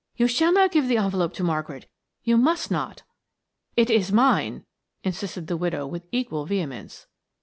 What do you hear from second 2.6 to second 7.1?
not." "It is mine," insisted the widow with equal vehemence.